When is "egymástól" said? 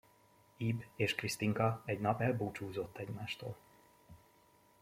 2.97-3.57